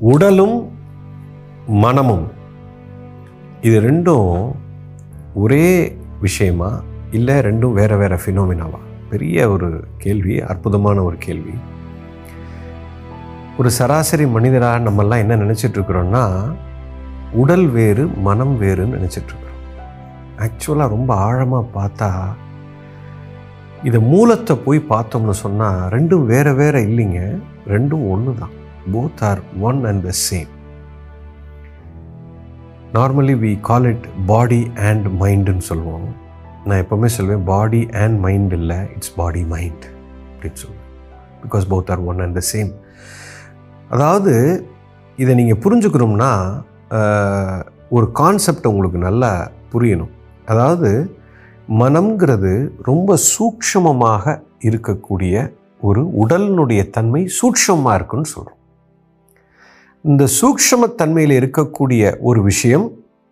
உடலும் 0.00 0.72
மனமும். 1.66 2.30
இது 3.60 3.80
ரெண்டும் 3.80 4.52
ஒரே 5.34 5.96
விஷயமா? 6.20 6.82
இல்லை 7.10 7.34
ரெண்டும் 7.34 7.72
வேறு 7.72 7.96
வேறு 7.96 8.16
ஃபினோமினாவா 8.16 8.78
பெரிய 9.10 9.50
ஒரு 9.50 9.84
கேள்வி 9.98 10.40
அற்புதமான 10.40 11.02
ஒரு 11.02 11.16
கேள்வி. 11.16 11.54
ஒரு 13.58 13.70
சராசரி 13.70 14.26
மனிதராக 14.26 14.90
நம்மெல்லாம் 14.90 15.18
என்ன 15.18 15.36
நினச்சிட்ருக்குறோன்னா 15.36 16.54
உடல் 17.32 17.66
வேறு 17.66 18.06
மனம் 18.06 18.60
வேறுன்னு 18.62 19.00
நினச்சிட்ருக்குறோம். 19.00 19.58
ஆக்சுவலாக 20.38 20.88
ரொம்ப 20.88 21.14
ஆழமாக 21.14 21.66
பார்த்தா 21.74 22.10
இதை 23.82 24.00
மூலத்தை 24.00 24.56
போய் 24.56 24.86
பார்த்தோம்னு 24.88 25.30
சொன்னால் 25.30 25.90
ரெண்டும் 25.90 26.24
வேறு 26.24 26.54
வேறு 26.54 26.80
இல்லைங்க. 26.80 27.40
ரெண்டும் 27.68 28.10
ஒன்று 28.10 28.34
தான் 28.38 28.58
both 28.94 29.22
are 29.30 29.40
one 29.68 29.80
and 29.90 30.02
the 30.08 30.12
same 30.30 30.50
normally 32.92 33.36
we 33.44 33.52
call 33.60 33.84
it 33.84 34.06
body 34.26 34.62
and 34.88 35.06
மைண்டுன்னு 35.22 35.64
சொல்லுவோம். 35.70 36.08
நான் 36.64 36.80
எப்போவுமே 36.84 37.08
சொல்வேன் 37.16 37.44
பாடி 37.44 37.82
அண்ட் 38.02 38.18
மைண்ட் 38.24 38.52
இல்லை 38.52 38.78
இட்ஸ் 38.94 39.14
பாடி 39.14 39.42
மைண்ட் 39.54 39.84
அப்படின்னு 40.32 40.60
சொல்லுவேன் 40.62 40.88
because 41.42 41.66
both 41.72 41.90
are 41.90 42.02
one 42.10 42.20
and 42.20 42.36
the 42.38 42.42
same 42.52 42.70
அதாவது 43.88 44.34
இதை 45.16 45.32
நீங்கள் 45.34 45.62
புரிஞ்சுக்கணும்னா 45.64 46.32
ஒரு 47.96 48.06
கான்செப்ட் 48.12 48.66
உங்களுக்கு 48.66 48.98
நல்லா 48.98 49.50
புரியணும். 49.72 50.12
அதாவது 50.46 50.90
மனம்ங்கிறது 51.80 52.52
ரொம்ப 52.82 53.16
சூக்ஷமமாக 53.32 54.34
இருக்கக்கூடிய 54.68 55.34
ஒரு 55.88 56.02
உடலினுடைய 56.22 56.80
தன்மை 56.90 57.22
சூட்சமாக 57.38 57.94
இருக்குன்னு 57.94 58.30
சொல்கிறோம் 58.30 58.59
இந்த 60.04 60.24
சூக்ஷ்மத்தன்மையில் 60.36 61.34
இருக்கக்கூடிய 61.38 62.02
ஒரு 62.28 62.40
விஷயம் 62.42 62.84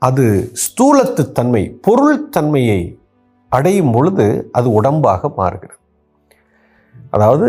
அது 0.03 0.25
ஸ்தூலத்து 0.65 1.23
தன்மை 1.37 1.63
பொருள் 1.87 2.19
தன்மையை 2.35 2.81
அடையும் 3.53 3.93
பொழுது 3.95 4.27
அது 4.59 4.69
உடம்பாக 4.79 5.31
மாறுகிறது. 5.39 5.79
அதாவது 7.15 7.47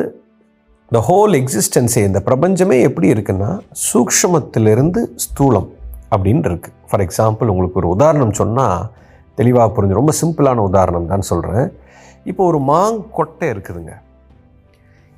இந்த 0.91 0.99
ஹோல் 1.07 1.33
எக்ஸிஸ்டன்ஸே 1.39 2.03
இந்த 2.09 2.19
பிரபஞ்சமே 2.27 2.77
எப்படி 2.89 3.07
இருக்குன்னா 3.13 3.49
சூக்ஷமத்திலிருந்து 3.87 5.01
ஸ்தூலம் 5.25 5.67
அப்படின்னு 6.13 6.47
இருக்குது 6.49 6.77
ஃபார் 6.91 7.03
எக்ஸாம்பிள் 7.05 7.51
உங்களுக்கு 7.53 7.81
ஒரு 7.81 7.89
உதாரணம் 7.95 8.37
சொன்னால் 8.41 8.87
தெளிவாக 9.39 9.69
புரிஞ்சு 9.75 9.99
ரொம்ப 9.99 10.13
சிம்பிளான 10.21 10.63
உதாரணம் 10.69 11.09
தான் 11.11 11.27
சொல்கிறேன் 11.31 11.67
இப்போ 12.29 12.43
ஒரு 12.51 12.61
மாங்கொட்டை 12.71 13.49
இருக்குதுங்க. 13.53 13.93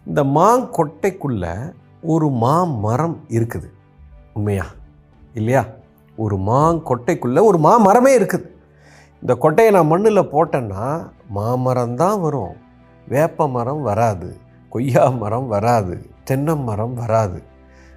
இந்த 0.05 0.23
மாங்கொட்டைக்குள்ளே 0.39 1.53
ஒரு 2.13 2.29
மாமரம் 2.43 3.17
இருக்குது. 3.37 3.69
உண்மையா? 4.33 4.65
இல்லையா? 5.33 5.65
ஒரு 6.15 6.35
மாங்கொட்டைக்குள்ளே 6.35 7.41
ஒரு 7.43 7.57
மாமரமே 7.57 8.11
இருக்குது. 8.19 8.49
இந்த 9.21 9.33
கொட்டையை 9.41 9.71
நான் 9.71 9.87
மண்ணில் 9.87 10.31
போட்டேன்னா 10.31 11.07
மாமரம் 11.27 11.95
தான் 11.95 12.19
வரும். 12.19 12.53
வேப்ப 13.07 13.47
மரம் 13.47 13.81
வராது. 13.81 14.37
கொய்யா 14.69 15.09
மரம் 15.09 15.47
வராது. 15.47 16.09
தென்னை 16.23 16.55
மரம் 16.55 16.93
வராது. 16.93 17.43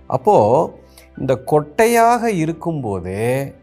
அப்போது 0.06 0.72
இந்த 1.18 1.42
கொட்டையாக 1.46 2.24
இருக்கும்போதே 2.24 3.54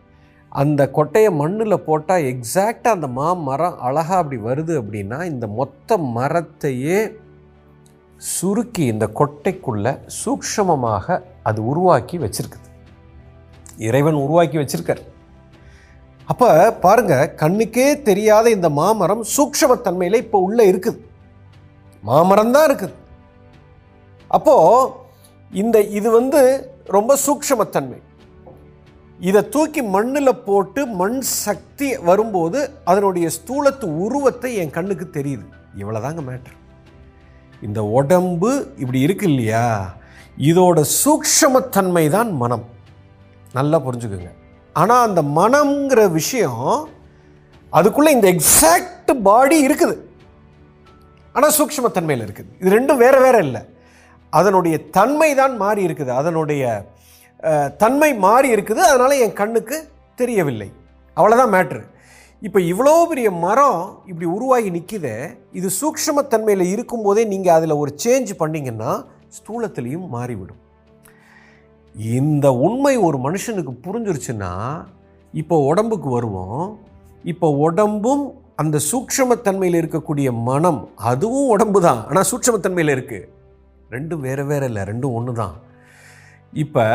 அந்த 0.49 0.89
கொட்டையை 0.94 1.31
மண்ணில் 1.36 1.83
போட்டால் 1.86 2.22
எக்ஸாக்டாக 2.22 2.95
அந்த 2.95 3.08
மாமரம் 3.08 3.80
அழகாக 3.80 4.17
அப்படி 4.17 4.42
வருது 4.42 4.73
அப்படின்னா 4.81 5.23
இந்த 5.25 5.47
மொத்த 5.47 5.97
மரத்தையே 5.97 7.17
சுருக்கி 8.17 8.83
இந்த 8.86 9.09
கொட்டைக்குள்ளே 9.15 9.99
சூக்ஷமமாக 10.26 11.23
அது 11.50 11.60
உருவாக்கி 11.72 12.18
வச்சிருக்குது. 12.24 12.68
இறைவன் 13.88 14.18
உருவாக்கி 14.26 14.58
வச்சிருக்கார். 14.62 15.02
அப்போ 16.32 16.50
பாருங்க 16.84 17.16
கண்ணுக்கே 17.42 17.88
தெரியாத 18.10 18.46
இந்த 18.58 18.70
மாமரம் 18.82 19.24
சூக்ஷ்மத்தன்மையில் 19.36 20.24
இப்போ 20.26 20.40
உள்ளே 20.48 20.66
இருக்குது. 20.72 21.00
மாமரம் 22.10 22.54
தான் 22.56 22.68
இருக்குது. 22.70 22.96
அப்போது 24.38 24.92
இந்த 25.62 25.78
இது 26.00 26.10
வந்து 26.20 26.42
ரொம்ப 26.98 27.18
சூக்ஷ்மத்தன்மை. 27.26 28.00
இதை 29.30 29.42
தூக்கி 29.56 29.82
மண்ணில் 29.96 30.42
போட்டு 30.46 30.82
மண் 31.02 31.20
சக்தி 31.46 31.90
வரும்போது 32.10 32.60
அதனுடைய 32.92 33.28
ஸ்தூலத்து 33.38 33.88
உருவத்தை 34.06 34.52
என் 34.62 34.76
கண்ணுக்கு 34.78 35.08
தெரியுது. 35.18 35.46
இவ்வளோதாங்க 35.82 36.22
மேட்ரு 36.30 36.56
இந்த 37.68 37.80
உடம்பு 38.00 38.52
இப்படி 38.82 39.00
இருக்கு 39.08 39.26
இல்லையா? 39.32 39.66
இதோட 40.37 40.80
சூக்ஷ்மத்தன்மை 41.02 42.05
தான் 42.15 42.30
மனம். 42.42 42.65
நல்லா 43.58 43.77
புரிஞ்சுக்குங்க. 43.86 44.31
ஆனால் 44.81 45.05
அந்த 45.08 45.21
மனம்ங்கிற 45.39 46.02
விஷயம் 46.19 46.64
அதுக்குள்ளே 47.73 48.11
இந்த 48.17 48.27
எக்ஸாக்ட் 48.36 49.11
பாடி 49.27 49.58
இருக்குது. 49.67 49.95
ஆனால் 51.36 51.55
சூக்ஷ்மத்தன்மையில் 51.59 52.25
இருக்குது. 52.25 52.49
இது 52.61 52.75
ரெண்டும் 52.77 53.02
வேறு 53.03 53.19
வேறு 53.25 53.39
இல்லை. 53.47 53.61
அதனுடைய 54.39 54.75
தன்மை 54.97 55.30
தான் 55.42 55.53
மாறி 55.64 55.81
இருக்குது. 55.87 56.11
அதனுடைய 56.19 56.63
தன்மை 57.83 58.11
மாறி 58.25 58.49
இருக்குது. 58.55 58.81
அதனால் 58.89 59.21
என் 59.25 59.39
கண்ணுக்கு 59.42 59.77
தெரியவில்லை. 60.21 60.69
அவ்வளோதான் 61.17 61.53
மேட்ரு 61.55 61.81
இப்போ 62.48 62.59
இவ்வளோ 62.71 62.93
பெரிய 63.09 63.30
மரம் 63.45 63.81
இப்படி 64.09 64.27
உருவாகி 64.36 64.69
நிற்கிது 64.75 65.13
இது 65.59 65.67
சூக்ஷ்மத்தன்மையில் 65.80 66.63
இருக்கும்போதே 66.73 67.23
நீங்கள் 67.33 67.55
அதில் 67.58 67.81
ஒரு 67.81 67.92
சேஞ்ச் 68.03 68.31
பண்ணீங்கன்னா 68.39 68.92
ஸ்தூலத்திலையும் 69.37 70.08
மாறிவிடும். 70.15 70.61
இந்த 72.19 72.47
உண்மை 72.67 72.93
ஒரு 73.08 73.17
மனுஷனுக்கு 73.25 73.73
புரிஞ்சிருச்சுன்னா 73.86 74.52
இப்போ 75.42 75.55
உடம்புக்கு 75.71 76.09
வருவோம். 76.17 76.64
இப்போ 77.31 77.47
உடம்பும் 77.67 78.23
அந்த 78.61 78.77
சூக்ஷ்மத்தன்மையில் 78.92 79.77
இருக்கக்கூடிய 79.81 80.30
மனம் 80.49 80.80
அதுவும் 81.11 81.52
உடம்பு 81.55 81.80
தான் 81.87 82.02
ஆனால் 82.09 82.27
சூக்ஷ்மத்தன்மையில் 82.31 82.93
இருக்குது 82.95 83.30
ரெண்டும் 83.93 84.23
வேறு 84.27 84.43
வேறு 84.49 84.65
இல்லை 84.69 84.83
ரெண்டும் 84.89 85.15
ஒன்று 85.19 85.33
தான் 85.42 85.55
இப்போ 86.63 86.86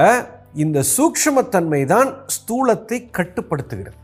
இந்த 0.64 0.78
சூக்ஷ்மத்தன்மை 0.96 1.80
தான் 1.94 2.10
ஸ்தூலத்தை 2.36 2.98
கட்டுப்படுத்துகிறது. 3.18 3.98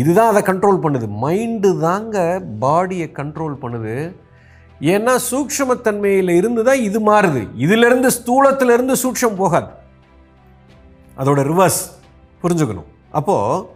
இதுதான் 0.00 0.30
அதை 0.32 0.42
கண்ட்ரோல் 0.50 0.82
பண்ணுது. 0.84 1.06
மைண்டு 1.24 1.70
தாங்க 1.86 2.18
பாடியை 2.64 3.08
கண்ட்ரோல் 3.18 3.56
பண்ணுது. 3.62 3.94
ஏன்னா 4.80 5.14
சூக்ஷமத்தன்மையில் 5.30 6.30
இருந்து 6.30 6.64
தான் 6.64 6.80
இது 6.80 7.12
மாறுது. 7.12 7.42
இதிலிருந்து 7.54 8.10
ஸ்தூலத்திலிருந்து 8.10 8.94
சூக்ஷ்மம் 9.02 9.40
போகாது. 9.42 9.66
அதோட 11.18 11.40
ரிவர்ஸ் 11.52 11.82
புரிஞ்சுக்கணும். 12.42 12.90
அப்போது 13.10 13.66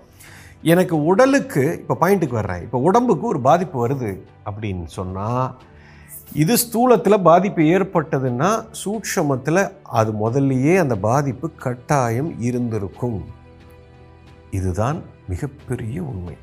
எனக்கு 0.63 1.05
உடலுக்கு 1.05 1.63
இப்போ 1.81 1.97
பாயிண்ட்டுக்கு 2.01 2.41
வர்றேன். 2.41 2.63
இப்போ 2.63 2.79
உடம்புக்கு 2.79 3.27
ஒரு 3.27 3.41
பாதிப்பு 3.41 3.87
வருது 3.87 4.11
அப்படின்னு 4.49 4.87
சொன்னால் 4.87 5.55
இது 6.43 6.55
ஸ்தூலத்தில் 6.57 7.25
பாதிப்பு 7.29 7.63
ஏற்பட்டதுன்னா 7.63 8.65
சூக்ஷமத்தில் 8.85 9.71
அது 9.83 10.13
முதல்லையே 10.13 10.75
அந்த 10.77 10.97
பாதிப்பு 10.97 11.51
கட்டாயம் 11.55 12.41
இருந்திருக்கும். 12.41 13.21
இதுதான் 14.51 15.03
மிகப்பெரிய 15.29 16.03
உண்மை. 16.03 16.37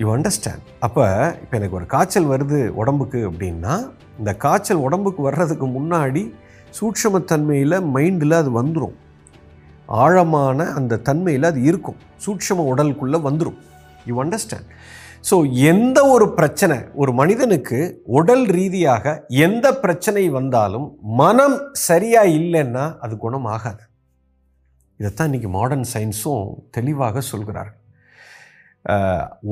யூ 0.00 0.06
அண்டர்ஸ்டாண்ட் 0.14 0.66
அப்போ 0.80 1.04
இப்போ 1.42 1.54
எனக்கு 1.56 1.76
ஒரு 1.76 1.86
காய்ச்சல் 1.86 2.28
வருது 2.32 2.58
உடம்புக்கு 2.80 3.20
அப்படின்னா 3.30 3.74
இந்த 4.18 4.36
காய்ச்சல் 4.36 4.84
உடம்புக்கு 4.86 5.22
வர்றதுக்கு 5.22 5.66
முன்னாடி 5.66 6.22
சூட்சமத்தன்மையில் 6.78 7.76
மைண்டில் 7.94 8.30
அது 8.30 8.50
வந்துடும் 8.60 8.96
ஆழமான 9.86 10.64
அந்த 10.78 10.98
தன்மையில் 10.98 11.42
அது 11.42 11.62
இருக்கும். 11.62 11.98
சூட்சம 12.24 12.64
உடலுக்குள்ளே 12.72 13.18
வந்துடும் 13.28 13.58
யூ 14.06 14.14
அண்டர்ஸ்டாண்ட் 14.24 14.68
ஸோ 15.30 15.36
எந்த 15.52 15.98
ஒரு 16.06 16.26
பிரச்சனை 16.32 16.76
ஒரு 16.94 17.12
மனிதனுக்கு 17.12 17.78
உடல் 18.18 18.46
ரீதியாக 18.46 19.24
எந்த 19.28 19.66
பிரச்சனை 19.74 20.28
வந்தாலும் 20.28 20.86
மனம் 21.02 21.58
சரியாக 21.72 22.28
இல்லைன்னா 22.28 22.98
அது 22.98 23.16
குணம் 23.16 23.44
ஆகாது 23.44 23.84
இதைத்தான் 25.00 25.28
இன்றைக்கி 25.28 25.48
மாடர்ன் 25.48 25.88
சயின்ஸும் 25.94 26.46
தெளிவாக 26.70 27.20
சொல்கிறார்கள். 27.20 27.77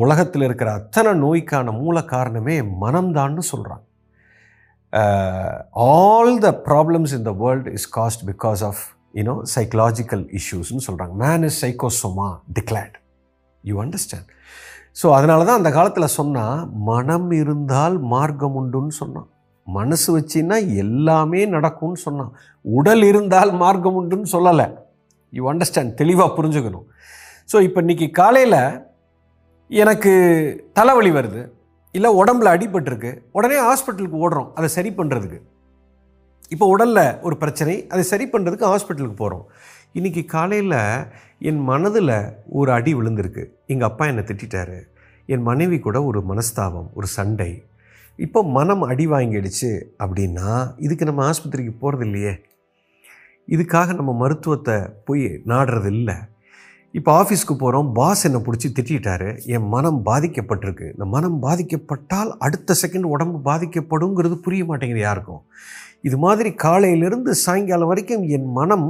உலகத்தில் 0.03 0.47
இருக்கிற 0.49 0.69
அத்தனை 0.81 1.11
நோய்க்கான 1.25 1.73
மூல 1.81 2.03
காரணமே 2.15 2.57
மனம்தான்னு 2.85 3.45
சொல்கிறாங்க 3.53 3.85
all 5.95 6.35
the 6.47 6.51
problems 6.69 7.15
in 7.19 7.27
the 7.31 7.35
world 7.43 7.73
is 7.79 7.89
caused 7.99 8.25
because 8.31 8.63
of 8.71 8.83
you know 9.19 9.35
psychological 9.57 10.25
இஷ்யூஸ்னு 10.41 10.87
சொல்கிறாங்க 10.89 11.15
man 11.25 11.45
is 11.51 11.61
சைக்கோசோமா 11.65 12.31
declared 12.59 12.97
you 13.65 13.77
understand 13.85 14.31
so 15.01 15.07
அதனால 15.17 15.45
தான் 15.47 15.59
அந்த 15.61 15.71
காலத்தில் 15.77 16.15
சொன்னால் 16.19 16.61
மனம் 16.91 17.31
இருந்தால் 17.41 17.97
மார்க்கம் 18.13 18.55
உண்டுன்னு 18.61 18.95
சொன்னான். 19.01 19.27
மனசு 19.67 20.09
வச்சின்னா 20.17 20.57
எல்லாமே 20.83 21.41
நடக்கும்னு 21.55 22.01
சொன்னான். 22.05 22.31
உடல் 22.65 23.05
இருந்தால் 23.11 23.51
மார்க்கம் 23.63 23.99
உண்டுன்னு 24.01 24.29
சொல்லலை. 24.35 24.67
யூ 25.33 25.45
அண்டர்ஸ்டாண்ட் 25.53 25.93
தெளிவாக 26.01 26.31
புரிஞ்சுக்கணும். 26.39 26.87
ஸோ 27.53 27.57
இப்போ 27.67 27.79
இன்றைக்கி 27.85 28.07
காலையில் 28.21 28.61
எனக்கு 29.71 30.13
தலைவலி 30.73 31.11
வருது 31.11 31.43
இல்லை 31.95 32.11
உடம்புல 32.11 32.51
அடிபட்டிருக்கு 32.57 33.11
உடனே 33.33 33.59
ஹாஸ்பிட்டலுக்கு 33.59 34.19
ஓடுறோம் 34.25 34.51
அதை 34.55 34.69
சரி 34.69 34.91
பண்ணுறதுக்கு 34.91 35.39
இப்போ 36.51 36.67
உடலில் 36.67 37.19
ஒரு 37.21 37.37
பிரச்சனை 37.37 37.87
அதை 37.89 38.03
சரி 38.03 38.27
பண்ணுறதுக்கு 38.27 38.71
ஹாஸ்பிட்டலுக்கு 38.71 39.17
போகிறோம் 39.17 39.47
இன்றைக்கி 39.95 40.25
காலையில் 40.25 40.79
என் 41.39 41.61
மனதில் 41.61 42.35
ஒரு 42.49 42.73
அடி 42.73 42.95
விழுந்திருக்கு. 42.95 43.45
எங்கள் 43.67 43.89
அப்பா 43.89 44.07
என்னை 44.07 44.25
திட்டிட்டாரு. 44.25 44.79
என் 45.27 45.43
மனைவி 45.43 45.79
கூட 45.79 46.03
ஒரு 46.03 46.21
மனஸ்தாபம் 46.29 46.89
ஒரு 46.95 47.07
சண்டை. 47.07 47.51
இப்போ 48.19 48.43
மனம் 48.43 48.83
அடி 48.83 49.07
வாங்கிடுச்சு 49.07 49.71
அப்படின்னா 49.99 50.75
இதுக்கு 50.77 51.05
நம்ம 51.05 51.25
ஆஸ்பத்திரிக்கு 51.31 51.75
போகிறது 51.79 52.05
இல்லையே 52.07 52.35
இதுக்காக 53.49 53.95
நம்ம 53.95 54.13
மருத்துவத்தை 54.13 54.77
போய் 55.05 55.25
நாடுறது 55.47 55.87
இல்லை 55.87 56.17
இப்போ 56.97 57.11
ஆஃபீஸ்க்கு 57.21 57.55
போகிறோம் 57.61 57.89
பாஸ் 57.97 58.23
என்னை 58.27 58.39
பிடிச்சி 58.45 58.69
திட்டாரு 58.77 59.29
என் 59.55 59.67
மனம் 59.73 59.99
பாதிக்கப்பட்டிருக்கு. 60.09 60.87
இந்த 60.95 61.07
மனம் 61.15 61.37
பாதிக்கப்பட்டால் 61.45 62.31
அடுத்த 62.47 62.77
செகண்ட் 62.83 63.07
உடம்பு 63.15 63.39
பாதிக்கப்படுங்கிறது 63.49 64.37
புரிய 64.45 64.65
மாட்டேங்குது 64.69 65.03
யாருக்கும். 65.07 65.43
இது 66.09 66.17
மாதிரி 66.25 66.51
காலையிலிருந்து 66.65 67.33
சாயங்காலம் 67.45 67.91
வரைக்கும் 67.91 68.25
என் 68.37 68.49
மனம் 68.59 68.89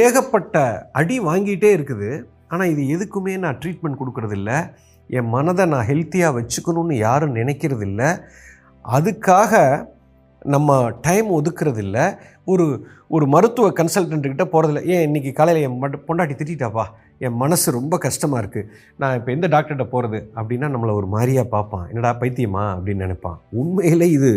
ஏகப்பட்ட 0.00 0.62
அடி 1.00 1.16
வாங்கிட்டே 1.28 1.70
இருக்குது. 1.76 2.10
ஆனால் 2.52 2.70
இது 2.72 2.82
எதுக்குமே 2.94 3.34
நான் 3.44 3.60
ட்ரீட்மெண்ட் 3.62 4.00
கொடுக்கறதில்ல. 4.00 4.50
என் 5.10 5.30
மனதை 5.34 5.64
நான் 5.74 5.88
ஹெல்த்தியாக 5.90 6.36
வச்சுக்கணும்னு 6.38 6.96
யாரும் 7.06 7.36
நினைக்கிறது 7.40 7.86
இல்லை 7.90 8.08
அதுக்காக 8.84 9.62
நம்ம 10.54 10.80
டைம் 11.06 11.30
ஒதுக்குறதில்ல. 11.38 11.98
ஒரு 12.52 12.66
ஒரு 13.16 13.24
மருத்துவ 13.34 13.68
கன்சல்டன்ட்டுக்கிட்ட 13.78 14.44
போகிறதில்ல 14.52 14.82
ஏன் 14.94 15.06
இன்றைக்கி 15.08 15.30
காலையில் 15.38 15.64
என் 15.68 15.78
பொண்டாட்டி 16.08 16.34
திட்டாப்பா 16.42 16.86
என் 17.26 17.38
மனசு 17.42 17.76
ரொம்ப 17.78 17.94
கஷ்டமாக 18.04 18.42
இருக்குது 18.42 18.68
நான் 19.00 19.16
இப்போ 19.18 19.30
எந்த 19.36 19.46
டாக்டர்கிட்ட 19.54 19.86
போகிறது 19.94 20.18
அப்படின்னா 20.38 20.68
நம்மளை 20.74 20.92
ஒரு 21.00 21.08
மாதிரியாக 21.14 21.52
பார்ப்பான். 21.54 21.86
என்னடா 21.90 22.12
பைத்தியமா 22.20 22.64
அப்படின்னு 22.74 23.04
நினைப்பான். 23.06 23.38
உண்மையில் 23.62 24.06
இது 24.16 24.30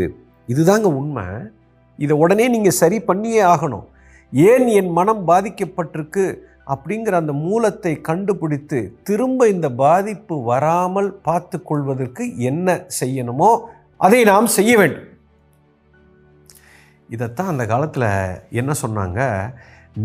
இதுதாங்க 0.53 0.87
உண்மை. 1.01 1.25
இதை 1.99 2.13
உடனே 2.23 2.45
நீங்கள் 2.55 2.79
சரி 2.81 2.97
பண்ணியே 3.09 3.43
ஆகணும். 3.53 3.85
ஏன் 4.33 4.67
என் 4.79 4.91
மனம் 4.97 5.23
பாதிக்கப்பட்டிருக்கு 5.29 6.25
அப்படிங்கிற 6.73 7.15
அந்த 7.21 7.33
மூலத்தை 7.45 7.93
கண்டுபிடித்து 8.09 8.79
திரும்ப 9.07 9.47
இந்த 9.53 9.67
பாதிப்பு 9.83 10.35
வராமல் 10.51 11.09
பார்த்து 11.27 11.57
கொள்வதற்கு 11.69 12.25
என்ன 12.49 12.75
செய்யணுமோ 12.99 13.49
அதை 14.05 14.19
நாம் 14.31 14.55
செய்ய 14.57 14.73
வேண்டும். 14.81 15.07
இதைத்தான் 17.15 17.51
அந்த 17.53 17.63
காலத்தில் 17.71 18.09
என்ன 18.59 18.71
சொன்னாங்க? 18.83 19.21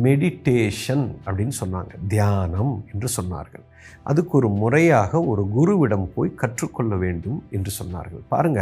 மெடிடேஷன் 0.05 1.05
அப்படின்னு 1.27 1.55
சொன்னாங்க. 1.63 1.93
தியானம் 2.15 2.85
என்று 2.93 3.09
சொன்னார்கள். 3.17 3.65
அதுக்கு 4.11 4.33
ஒரு 4.41 4.49
முறையாக 4.61 5.21
ஒரு 5.31 5.43
குருவிடம் 5.57 6.07
போய் 6.15 6.39
கற்றுக்கொள்ள 6.43 6.97
வேண்டும் 7.05 7.39
என்று 7.57 7.71
சொன்னார்கள். 7.81 8.23
பாருங்க 8.33 8.61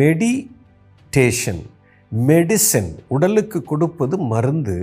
மெடிடேஷன் 0.00 1.62
மெடிசன் 2.12 2.90
உடலுக்கு 3.14 3.58
கொடுப்பது 3.62 4.16
மருந்து 4.32 4.76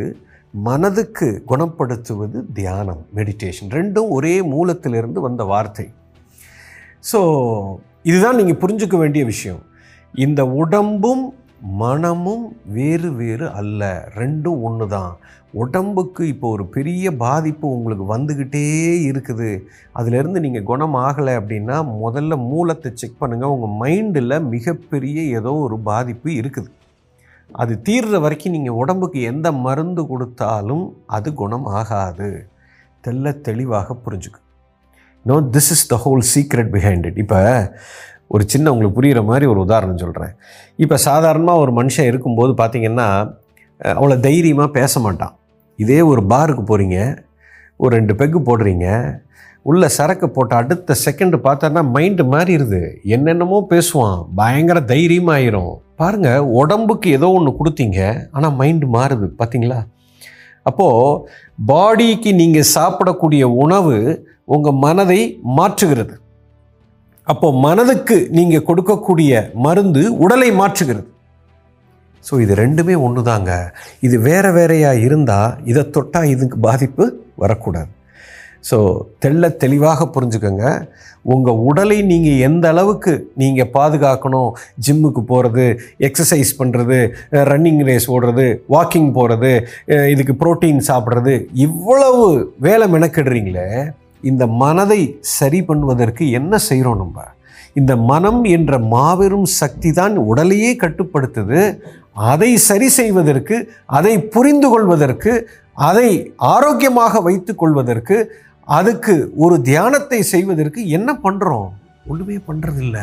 மனதுக்கு 0.67 1.27
குணப்படுத்துவது 1.49 2.38
தியானம் 2.59 3.01
மெடிடேஷன் 3.15 3.71
ரெண்டும் 3.77 4.11
ஒரே 4.17 4.35
மூலத்திலிருந்து 4.53 5.19
வந்த 5.27 5.44
வார்த்தை. 5.53 5.88
ஸோ 7.11 7.19
இதுதான் 8.09 8.38
நீங்கள் 8.39 8.61
புரிஞ்சுக்க 8.61 8.97
வேண்டிய 8.97 9.23
விஷயம். 9.33 9.61
இந்த 10.13 10.41
உடம்பும் 10.63 11.23
மனமும் 11.62 12.56
வேறு 12.77 13.09
வேறு 13.13 13.51
அல்ல. 13.51 14.09
ரெண்டும் 14.15 14.62
ஒன்று 14.68 14.88
தான் 14.88 15.12
உடம்புக்கு 15.54 16.27
இப்போ 16.27 16.50
ஒரு 16.50 16.65
பெரிய 16.65 17.12
பாதிப்பு 17.15 17.68
உங்களுக்கு 17.69 18.06
வந்துக்கிட்டே 18.13 18.63
இருக்குது. 19.09 19.50
அதிலேருந்து 20.00 20.39
நீங்கள் 20.39 20.68
குணம் 20.71 20.94
ஆகலை 20.94 21.33
அப்படின்னா 21.39 21.77
முதல்ல 22.06 22.38
மூலத்தை 22.51 22.92
செக் 22.94 23.21
பண்ணுங்கள் 23.21 23.54
உங்கள் 23.56 23.77
மைண்டில் 23.83 24.48
மிகப்பெரிய 24.54 25.21
ஏதோ 25.39 25.54
ஒரு 25.68 25.77
பாதிப்பு 25.80 26.30
இருக்குது. 26.42 26.69
அது 27.50 27.81
தீர்ற 27.89 28.19
வரைக்கும் 28.19 28.56
நீங்கள் 28.56 28.80
உடம்புக்கு 28.81 29.21
எந்த 29.21 29.51
மருந்து 29.51 30.06
கொடுத்தாலும் 30.07 30.86
அது 31.06 31.33
குணம் 31.33 31.65
ஆகாது. 31.65 32.30
தெல்ல 33.04 33.31
தெளிவாக 33.48 33.95
புரிஞ்சுக்கு. 34.06 34.39
No 35.25 35.36
this 35.56 35.72
is 35.75 35.86
the 35.94 35.96
whole 36.04 36.24
secret 36.34 36.69
behind 36.75 37.06
it 37.10 37.19
இப்போ 37.24 37.40
ஒரு 38.34 38.44
சின்ன 38.54 38.72
உங்களுக்கு 38.74 38.98
புரிகிற 38.98 39.22
மாதிரி 39.30 39.46
ஒரு 39.52 39.60
உதாரணம் 39.66 40.02
சொல்கிறேன் 40.04 40.34
இப்போ 40.84 40.96
சாதாரணமாக 41.08 41.62
ஒரு 41.64 41.72
மனுஷன் 41.80 42.10
இருக்கும்போது 42.12 42.52
பார்த்தீங்கன்னா 42.62 43.08
அவ்வளோ 44.00 44.16
தைரியமாக 44.28 44.69
பேச 44.80 45.00
மாட்டான். 45.06 45.34
இதே 45.80 46.00
ஒரு 46.12 46.22
பாருக்கு 46.34 46.64
போகிறீங்க 46.69 47.00
ஒரு 47.84 47.92
ரெண்டு 47.98 48.14
பெக்கு 48.19 48.40
போடுறீங்க 48.50 48.88
உள்ள 49.69 49.84
சரக்கு 49.98 50.28
போட்ட 50.36 50.54
அடுத்த 50.62 50.96
செகண்டு 51.06 51.38
பார்த்தோன்னா 51.48 51.81
மைண்டு 51.96 52.24
மாறிடுது. 52.34 52.81
என்னென்னமோ 53.16 53.58
பேசுவான். 53.74 54.19
பயங்கர 54.40 54.80
தைரியமாயிரும். 54.94 55.74
பாருங்க 56.02 56.30
உடம்புக்கு 56.62 57.10
ஏதோ 57.18 57.28
ஒன்று 57.38 57.60
கொடுத்தீங்க 57.60 58.00
ஆனால் 58.36 58.56
மைண்டு 58.62 58.88
மாறுது. 58.98 59.28
பார்த்தீங்களா 59.40 59.80
அப்போது 60.69 61.19
பாடிக்கு 61.72 62.31
நீங்கள் 62.42 62.72
சாப்பிடக்கூடிய 62.78 63.44
உணவு 63.64 63.98
உங்கள் 64.55 64.79
மனதை 64.85 65.19
மாற்றுகிறது. 65.57 66.15
அப்போ 67.31 67.47
மனதுக்கு 67.65 68.17
நீங்கள் 68.38 68.67
கொடுக்கக்கூடிய 68.69 69.31
மருந்து 69.65 70.03
உடலை 70.25 70.49
மாற்றுகிறது. 70.61 71.07
ஸோ 72.27 72.35
இது 72.44 72.53
ரெண்டுமே 72.61 72.95
ஒன்று 73.07 73.21
தாங்க 73.31 73.51
இது 74.05 74.15
வேற 74.29 74.45
வேறையாக 74.57 75.03
இருந்தால் 75.07 75.57
இதை 75.71 75.83
தொட்டால் 75.95 76.31
இதுக்கு 76.35 76.57
பாதிப்பு 76.67 77.05
வரக்கூடாது. 77.44 77.91
ஸோ 78.69 78.77
தெள்ள 79.23 79.49
தெளிவாக 79.63 80.07
புரிஞ்சுக்கோங்க. 80.15 80.65
உங்கள் 81.33 81.59
உடலை 81.69 81.97
நீங்கள் 82.11 82.41
எந்த 82.47 82.65
அளவுக்கு 82.73 83.13
நீங்கள் 83.41 83.71
பாதுகாக்கணும்? 83.77 84.49
ஜிம்முக்கு 84.85 85.21
போகிறது 85.31 85.65
எக்ஸசைஸ் 86.07 86.51
பண்ணுறது 86.59 86.99
ரன்னிங் 87.51 87.83
ரேஸ் 87.89 88.09
ஓடுறது 88.15 88.47
வாக்கிங் 88.75 89.11
போகிறது 89.17 89.53
இதுக்கு 90.13 90.35
புரோட்டீன் 90.41 90.88
சாப்பிட்றது 90.89 91.35
இவ்வளவு 91.67 92.25
வேலை 92.67 92.88
மெனக்கிடுறீங்களே 92.95 93.69
இந்த 94.29 94.44
மனதை 94.62 95.01
சரி 95.38 95.59
பண்ணுவதற்கு 95.69 96.24
என்ன 96.39 96.57
செய்கிறோம் 96.68 97.01
நம்ம? 97.03 97.18
இந்த 97.79 97.94
மனம் 98.12 98.41
என்ற 98.56 98.77
மாபெரும் 98.94 99.47
சக்தி 99.59 99.89
தான் 100.00 100.15
உடலையே 100.29 100.71
கட்டுப்படுத்துது. 100.83 101.62
அதை 102.31 102.51
சரி 102.69 102.88
செய்வதற்கு 103.00 103.56
அதை 103.97 104.13
புரிந்து 104.35 104.68
கொள்வதற்கு 104.74 105.33
அதை 105.89 106.09
ஆரோக்கியமாக 106.53 107.19
வைத்து 107.27 107.53
கொள்வதற்கு 107.62 108.18
அதுக்கு 108.77 109.15
ஒரு 109.44 109.56
தியானத்தை 109.68 110.19
செய்வதற்கு 110.33 110.80
என்ன 110.97 111.09
பண்ணுறோம் 111.25 111.69
ஒன்றுமே 112.11 112.37
பண்ணுறதில்ல 112.49 112.97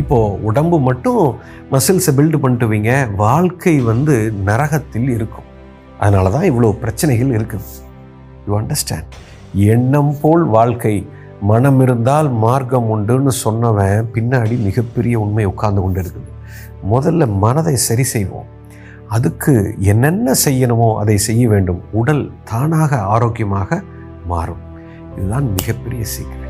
இப்போது 0.00 0.38
உடம்பு 0.48 0.78
மட்டும் 0.88 1.22
மசில்ஸை 1.72 2.12
பில்டு 2.18 2.38
பண்ணிட்டுவீங்க 2.42 2.90
வாழ்க்கை 3.22 3.74
வந்து 3.90 4.16
நரகத்தில் 4.48 5.08
இருக்கும். 5.16 5.48
அதனால 6.02 6.30
தான் 6.34 6.48
இவ்வளோ 6.50 6.68
பிரச்சனைகள் 6.82 7.30
இருக்குது. 7.38 7.70
யூ 8.46 8.52
அண்டர்ஸ்டாண்ட் 8.58 9.14
எண்ணம் 9.54 10.14
போல் 10.20 10.44
வாழ்க்கை. 10.44 11.08
மனம் 11.40 11.80
இருந்தால் 11.80 12.30
மார்க்கம் 12.30 12.88
உண்டுன்னு 12.94 13.30
சொன்னவன் 13.44 14.04
பின்னாடி 14.14 14.62
மிகப்பெரிய 14.62 15.20
உண்மை 15.20 15.44
உட்கார்ந்து 15.44 15.80
கொண்டு 15.80 16.02
இருக்குது 16.02 16.36
முதல்ல 16.90 17.36
மனதை 17.38 17.76
சரி 17.76 18.02
செய்வோம். 18.02 18.46
அதுக்கு 19.08 19.74
என்னென்ன 19.78 20.32
செய்யணுமோ 20.44 20.96
அதை 20.96 21.18
செய்ய 21.18 21.48
வேண்டும். 21.48 21.80
உடல் 21.92 22.30
தானாக 22.44 23.00
ஆரோக்கியமாக 23.00 23.82
மாறும். 24.26 24.62
இதுதான் 25.16 25.50
மிகப்பெரிய 25.50 26.04
சீக்கிரம் 26.04 26.47